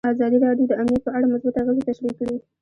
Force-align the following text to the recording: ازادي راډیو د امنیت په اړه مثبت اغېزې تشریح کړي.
ازادي 0.13 0.37
راډیو 0.45 0.69
د 0.69 0.73
امنیت 0.81 1.01
په 1.05 1.11
اړه 1.17 1.25
مثبت 1.33 1.55
اغېزې 1.61 1.83
تشریح 1.89 2.13
کړي. 2.19 2.35